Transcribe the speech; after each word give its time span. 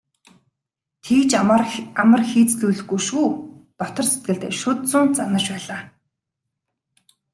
"Тэгж 1.03 1.31
ч 1.31 1.31
амар 2.03 2.21
хийцлүүлэхгүй 2.29 2.99
шүү" 3.07 3.27
дотор 3.77 4.05
сэтгэлдээ 4.11 4.53
шүд 4.61 4.79
зуун 4.89 5.09
занаж 5.17 5.45
байлаа. 5.53 5.81